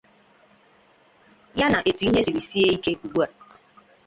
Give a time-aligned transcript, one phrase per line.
[1.59, 3.27] ya na etu ihe siri sie ike ugbua.